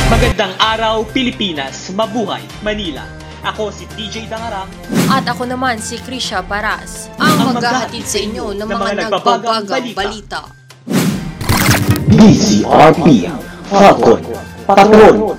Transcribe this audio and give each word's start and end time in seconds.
Magandang 0.07 0.55
araw 0.63 1.03
Pilipinas, 1.11 1.91
mabuhay 1.91 2.39
Manila. 2.63 3.03
Ako 3.43 3.67
si 3.67 3.83
TJ 3.99 4.31
Dangarang 4.31 4.71
At 5.11 5.27
ako 5.27 5.43
naman 5.43 5.83
si 5.83 5.99
Krisha 5.99 6.39
Baras, 6.39 7.11
ang, 7.19 7.51
Ang 7.51 7.59
maghahatid 7.59 8.07
sa 8.07 8.17
inyo 8.23 8.55
ng 8.55 8.63
mga 8.63 9.11
nagbabagang 9.11 9.67
nagbabagang 9.67 9.91
balita. 9.91 9.99
balita. 9.99 10.41
DCRP 12.07 13.27
Falcon 13.67 14.23
Patrol 14.63 15.35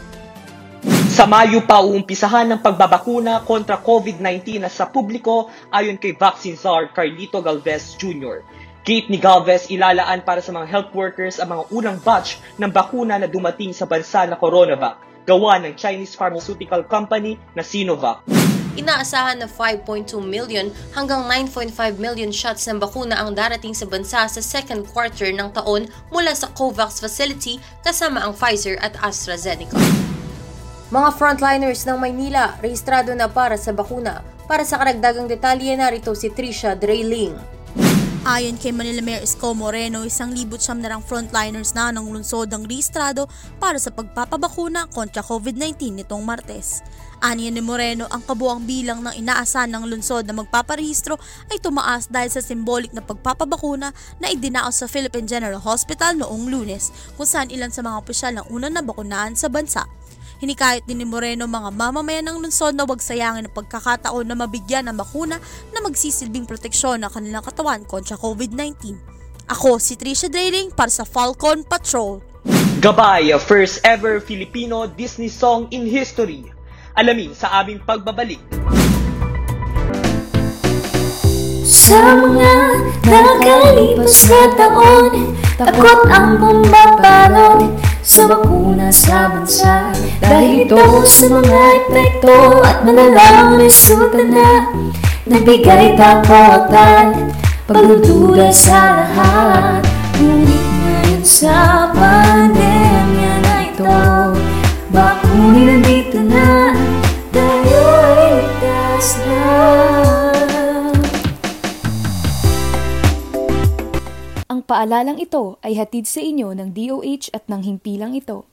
Sa 1.09 1.25
Mayo 1.25 1.65
pa 1.65 1.81
uumpisahan 1.81 2.45
ng 2.53 2.61
pagbabakuna 2.61 3.41
kontra 3.49 3.81
COVID-19 3.81 4.61
na 4.61 4.69
sa 4.69 4.85
publiko 4.85 5.49
ayon 5.73 5.97
kay 5.97 6.13
Vaccine 6.13 6.55
Czar 6.55 6.93
Carlito 6.93 7.41
Galvez 7.41 7.97
Jr. 7.97 8.45
Kate 8.85 9.09
ni 9.09 9.17
Galvez 9.17 9.73
ilalaan 9.73 10.21
para 10.23 10.45
sa 10.45 10.53
mga 10.53 10.69
health 10.69 10.93
workers 10.93 11.41
ang 11.41 11.57
mga 11.57 11.65
unang 11.73 11.99
batch 12.05 12.37
ng 12.61 12.69
bakuna 12.69 13.17
na 13.17 13.27
dumating 13.27 13.73
sa 13.73 13.89
bansa 13.89 14.29
na 14.29 14.37
Coronavac, 14.37 15.01
gawa 15.25 15.57
ng 15.65 15.73
Chinese 15.75 16.13
pharmaceutical 16.13 16.85
company 16.85 17.41
na 17.57 17.65
Sinovac. 17.65 18.23
Inaasahan 18.79 19.43
na 19.43 19.51
5.2 19.51 20.23
million 20.23 20.71
hanggang 20.95 21.27
9.5 21.27 21.99
million 21.99 22.31
shots 22.31 22.63
ng 22.71 22.79
bakuna 22.79 23.19
ang 23.19 23.35
darating 23.35 23.75
sa 23.75 23.91
bansa 23.91 24.31
sa 24.31 24.39
second 24.39 24.87
quarter 24.95 25.35
ng 25.35 25.51
taon 25.51 25.91
mula 26.15 26.31
sa 26.31 26.47
COVAX 26.55 27.03
facility 27.03 27.59
kasama 27.83 28.23
ang 28.23 28.39
Pfizer 28.39 28.79
at 28.79 28.95
AstraZeneca. 29.03 29.75
Mga 30.95 31.11
frontliners 31.19 31.83
ng 31.91 31.99
Maynila, 31.99 32.55
rehistrado 32.63 33.11
na 33.19 33.27
para 33.27 33.59
sa 33.59 33.75
bakuna. 33.75 34.23
Para 34.47 34.63
sa 34.63 34.79
karagdagang 34.79 35.27
detalye, 35.27 35.75
narito 35.75 36.15
si 36.15 36.31
Trisha 36.31 36.79
Drayling. 36.79 37.58
Ayon 38.29 38.61
kay 38.61 38.77
Manila 38.77 39.01
Mayor 39.01 39.25
Isko 39.25 39.57
Moreno, 39.57 40.05
isang 40.05 40.37
libot 40.37 40.61
siyam 40.61 40.85
na 40.85 41.01
frontliners 41.01 41.73
na 41.73 41.89
ng 41.89 42.13
lungsod 42.13 42.53
ang 42.53 42.69
rehistrado 42.69 43.25
para 43.57 43.81
sa 43.81 43.89
pagpapabakuna 43.89 44.85
kontra 44.93 45.25
COVID-19 45.25 45.97
nitong 45.97 46.29
Martes. 46.29 46.85
Aniya 47.25 47.49
ni 47.49 47.65
Moreno, 47.65 48.05
ang 48.13 48.21
kabuang 48.21 48.69
bilang 48.69 49.01
ng 49.01 49.17
inaasahan 49.17 49.73
ng 49.73 49.89
lungsod 49.89 50.29
na 50.29 50.37
magpaparehistro 50.37 51.17
ay 51.49 51.57
tumaas 51.57 52.13
dahil 52.13 52.29
sa 52.29 52.45
symbolic 52.45 52.93
na 52.93 53.01
pagpapabakuna 53.01 53.97
na 54.21 54.29
idinaos 54.29 54.77
sa 54.77 54.93
Philippine 54.93 55.25
General 55.25 55.65
Hospital 55.65 56.21
noong 56.21 56.53
lunes 56.53 56.93
kung 57.17 57.25
saan 57.25 57.49
ilan 57.49 57.73
sa 57.73 57.81
mga 57.81 57.97
opisyal 57.97 58.37
ng 58.37 58.47
unang 58.53 58.77
nabakunahan 58.77 59.41
sa 59.41 59.49
bansa. 59.49 59.89
Hinikayat 60.39 60.87
din 60.87 61.03
ni 61.03 61.07
Moreno 61.07 61.51
mga 61.51 61.75
mamamayan 61.75 62.31
ng 62.31 62.39
lungsod 62.39 62.71
na 62.79 62.87
huwag 62.87 63.03
sayangin 63.03 63.51
ang 63.51 63.55
pagkakataon 63.59 64.23
na 64.23 64.39
mabigyan 64.39 64.87
ng 64.87 64.95
bakuna 64.95 65.43
na 65.75 65.79
magsisilbing 65.83 66.47
proteksyon 66.47 67.03
ng 67.03 67.11
kanilang 67.11 67.43
katawan 67.43 67.83
kontra 67.83 68.15
COVID-19. 68.15 68.95
Ako 69.51 69.83
si 69.83 69.99
Trisha 69.99 70.31
Drailing 70.31 70.71
para 70.71 70.95
sa 70.95 71.03
Falcon 71.03 71.67
Patrol. 71.67 72.23
Gabay, 72.79 73.35
first 73.43 73.83
ever 73.83 74.23
Filipino 74.23 74.87
Disney 74.87 75.27
song 75.27 75.67
in 75.75 75.91
history. 75.91 76.47
Alamin 76.95 77.35
sa 77.35 77.59
aming 77.59 77.83
pagbabalik. 77.83 78.39
Sa 81.67 81.99
mga 82.15 82.55
nakalipas 83.11 84.31
na 84.31 84.43
taon 84.55 85.35
Takot 85.59 86.07
ang 86.07 86.39
bumabalot 86.39 87.88
sa 88.03 88.23
bakuna 88.29 88.89
sa 88.93 89.33
bansa. 89.33 89.91
Dahil 90.23 90.65
ito 90.67 90.81
sa 91.05 91.27
mga 91.29 91.61
epekto 91.85 92.63
at 92.63 92.85
malalang 92.87 93.59
resulta 93.59 94.23
na. 94.23 94.69
Nabigay 95.29 95.99
takutan, 95.99 97.33
pagdududa 97.69 98.49
sa 98.49 99.05
lahat. 99.05 99.83
Ngunit 100.17 100.65
ngayon 100.83 101.23
sa 101.23 101.89
pandemya 101.93 102.68
Ang 114.49 114.65
paalalang 114.65 115.21
ito 115.21 115.61
ay 115.61 115.77
hatid 115.77 116.09
sa 116.09 116.25
inyo 116.25 116.57
ng 116.57 116.73
DOH 116.73 117.37
at 117.37 117.45
ng 117.53 117.69
himpilang 117.69 118.17
ito. 118.17 118.49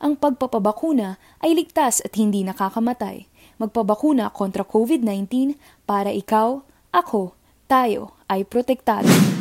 Ang 0.00 0.16
pagpapabakuna 0.16 1.20
ay 1.44 1.52
ligtas 1.52 2.00
at 2.00 2.16
hindi 2.16 2.40
nakakamatay. 2.48 3.28
Magpabakuna 3.60 4.32
kontra 4.32 4.64
COVID-19 4.64 5.52
para 5.84 6.08
ikaw, 6.08 6.64
ako, 6.96 7.36
tayo 7.68 8.16
ay 8.24 8.48
protektado. 8.48 9.33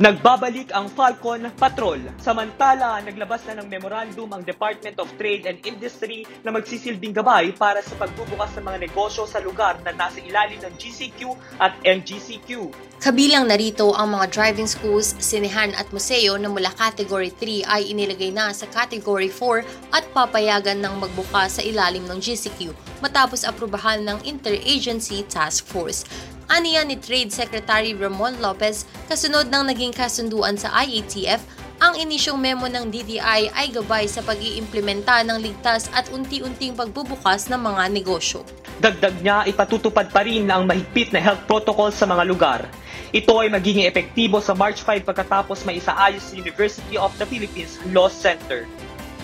Nagbabalik 0.00 0.72
ang 0.72 0.88
Falcon 0.88 1.52
Patrol. 1.60 2.00
Samantala, 2.16 3.04
naglabas 3.04 3.44
na 3.44 3.60
ng 3.60 3.68
memorandum 3.68 4.32
ang 4.32 4.40
Department 4.40 4.96
of 4.96 5.12
Trade 5.20 5.44
and 5.44 5.60
Industry 5.60 6.24
na 6.40 6.48
magsisilbing 6.48 7.12
gabay 7.12 7.52
para 7.52 7.84
sa 7.84 7.92
pagbubukas 8.00 8.48
ng 8.56 8.64
mga 8.64 8.88
negosyo 8.88 9.28
sa 9.28 9.44
lugar 9.44 9.76
na 9.84 9.92
nasa 9.92 10.24
ilalim 10.24 10.56
ng 10.64 10.72
GCQ 10.80 11.36
at 11.60 11.76
NGCQ. 11.84 12.72
Kabilang 12.96 13.52
narito 13.52 13.92
ang 13.92 14.16
mga 14.16 14.32
driving 14.32 14.64
schools, 14.64 15.12
sinehan 15.20 15.76
at 15.76 15.92
museo 15.92 16.40
na 16.40 16.48
mula 16.48 16.72
Category 16.72 17.28
3 17.36 17.68
ay 17.68 17.92
inilagay 17.92 18.32
na 18.32 18.56
sa 18.56 18.64
Category 18.72 19.28
4 19.28 19.92
at 19.92 20.08
papayagan 20.16 20.80
ng 20.80 20.96
magbukas 20.96 21.60
sa 21.60 21.62
ilalim 21.64 22.08
ng 22.08 22.16
GCQ 22.16 22.72
matapos 23.04 23.44
aprubahan 23.44 24.00
ng 24.00 24.24
Interagency 24.24 25.28
Task 25.28 25.68
Force. 25.68 26.08
Aniya 26.50 26.82
ni 26.82 26.98
Trade 26.98 27.30
Secretary 27.30 27.94
Ramon 27.94 28.42
Lopez 28.42 28.82
kasunod 29.06 29.46
ng 29.54 29.70
naging 29.70 29.94
kasunduan 29.94 30.58
sa 30.58 30.74
IATF 30.82 31.38
ang 31.78 31.94
inisyong 31.94 32.42
memo 32.42 32.66
ng 32.66 32.90
DTI 32.90 33.54
ay 33.54 33.70
gabay 33.70 34.10
sa 34.10 34.18
pag-iimplementa 34.26 35.22
ng 35.22 35.38
ligtas 35.38 35.86
at 35.94 36.10
unti-unting 36.10 36.74
pagbubukas 36.74 37.46
ng 37.46 37.56
mga 37.56 37.82
negosyo. 37.94 38.42
Dagdag 38.82 39.22
niya, 39.22 39.46
ipatutupad 39.46 40.10
pa 40.10 40.26
rin 40.26 40.50
ang 40.50 40.66
mahigpit 40.66 41.14
na 41.14 41.22
health 41.22 41.46
protocol 41.46 41.94
sa 41.94 42.04
mga 42.10 42.26
lugar. 42.26 42.66
Ito 43.14 43.46
ay 43.46 43.48
magiging 43.54 43.86
epektibo 43.86 44.42
sa 44.42 44.50
March 44.50 44.82
5 44.82 45.06
pagkatapos 45.06 45.62
may 45.62 45.78
isaayos 45.78 46.20
sa 46.20 46.34
University 46.34 46.98
of 46.98 47.14
the 47.22 47.24
Philippines 47.30 47.78
Law 47.94 48.10
Center. 48.10 48.66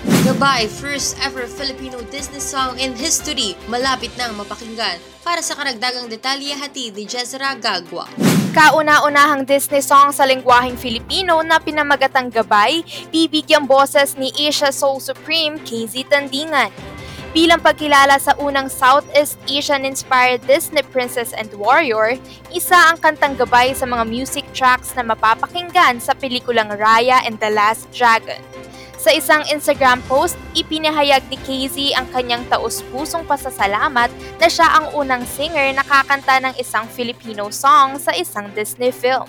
Gabay, 0.06 0.70
first 0.70 1.18
ever 1.18 1.50
Filipino 1.50 1.98
Disney 2.14 2.38
song 2.38 2.78
in 2.78 2.94
history, 2.94 3.58
malapit 3.66 4.14
nang 4.14 4.38
mapakinggan. 4.38 5.02
Para 5.26 5.42
sa 5.42 5.58
karagdagang 5.58 6.06
detalye, 6.06 6.54
hatid 6.54 6.94
ni 6.94 7.10
Jezra 7.10 7.58
Gagwa. 7.58 8.06
Kauna-unahang 8.54 9.42
Disney 9.42 9.82
song 9.82 10.14
sa 10.14 10.22
lengguaheng 10.22 10.78
Filipino 10.78 11.42
na 11.42 11.58
pinamagatang 11.58 12.30
gabay, 12.30 12.86
bibigyang 13.10 13.66
boses 13.66 14.14
ni 14.14 14.30
Asia 14.38 14.70
Soul 14.70 15.02
Supreme, 15.02 15.58
KZ 15.66 16.06
Tandingan. 16.06 16.70
Bilang 17.34 17.58
pagkilala 17.58 18.16
sa 18.22 18.38
unang 18.38 18.70
Southeast 18.70 19.36
Asian-inspired 19.50 20.40
Disney 20.46 20.86
Princess 20.86 21.34
and 21.34 21.50
Warrior, 21.59 22.14
isa 22.54 22.78
ang 22.94 23.02
kantang 23.02 23.34
gabay 23.34 23.74
sa 23.74 23.91
mga 23.91 24.06
music 24.06 24.47
tracks 24.54 24.94
na 24.94 25.02
mapapakinggan 25.02 25.98
sa 25.98 26.14
pelikulang 26.14 26.70
Raya 26.78 27.26
and 27.26 27.42
the 27.42 27.50
Last 27.50 27.91
Dragon. 27.91 28.38
Sa 28.97 29.13
isang 29.13 29.45
Instagram 29.53 30.01
post, 30.09 30.41
ipinahayag 30.57 31.28
ni 31.28 31.37
KZ 31.45 32.01
ang 32.01 32.09
kanyang 32.10 32.43
taus-pusong 32.48 33.28
pasasalamat 33.28 34.09
na 34.41 34.48
siya 34.48 34.66
ang 34.72 34.97
unang 34.97 35.22
singer 35.28 35.77
na 35.77 35.84
kakanta 35.84 36.41
ng 36.41 36.57
isang 36.57 36.89
Filipino 36.89 37.53
song 37.53 38.01
sa 38.01 38.16
isang 38.16 38.48
Disney 38.57 38.89
film. 38.89 39.28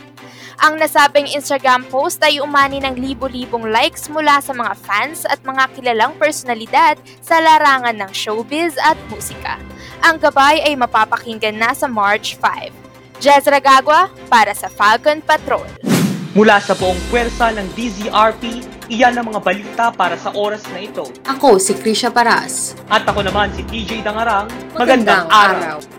Ang 0.57 0.81
nasabing 0.81 1.29
Instagram 1.29 1.85
post 1.91 2.17
ay 2.23 2.41
umani 2.41 2.81
ng 2.81 2.97
libo-libong 2.97 3.69
likes 3.69 4.09
mula 4.09 4.41
sa 4.41 4.55
mga 4.55 4.73
fans 4.81 5.27
at 5.27 5.37
mga 5.45 5.69
kilalang 5.77 6.13
personalidad 6.17 6.97
sa 7.21 7.37
larangan 7.37 7.93
ng 7.93 8.11
showbiz 8.15 8.73
at 8.81 8.97
musika. 9.11 9.61
Ang 10.01 10.17
gabay 10.17 10.63
ay 10.63 10.73
mapapakinggan 10.79 11.59
na 11.59 11.75
sa 11.77 11.85
March 11.85 12.39
5. 12.39 13.21
Jezra 13.21 13.61
Gagwa 13.61 14.09
para 14.31 14.55
sa 14.57 14.71
Falcon 14.71 15.21
Patrol. 15.21 15.96
Mula 16.37 16.61
sa 16.61 16.77
buong 16.77 17.01
puwersa 17.09 17.49
ng 17.49 17.73
DZRP, 17.73 18.61
iyan 18.93 19.17
ang 19.17 19.33
mga 19.33 19.41
balita 19.41 19.85
para 19.89 20.13
sa 20.21 20.29
oras 20.37 20.61
na 20.69 20.85
ito. 20.85 21.09
Ako 21.25 21.57
si 21.57 21.73
Krisha 21.73 22.13
Paras. 22.13 22.77
At 22.93 23.09
ako 23.09 23.25
naman 23.25 23.49
si 23.57 23.65
TJ 23.65 24.05
Dangarang. 24.05 24.45
Magandang 24.77 25.25
araw. 25.33 25.96